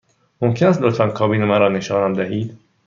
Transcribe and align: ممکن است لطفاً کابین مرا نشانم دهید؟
ممکن 0.41 0.67
است 0.67 0.81
لطفاً 0.81 1.07
کابین 1.07 1.43
مرا 1.43 1.69
نشانم 1.69 2.13
دهید؟ 2.13 2.59